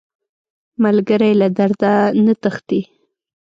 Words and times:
ملګری 0.83 1.31
له 1.41 1.47
درده 1.57 1.93
نه 2.25 2.33
تښتي 2.41 2.81